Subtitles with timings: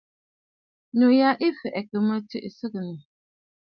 [0.97, 2.97] Nû yà ɨ̀ fɛ̀ɛ̀ŋkə̀ mə̂ tsɨ̂tsɔ̀ŋə̀.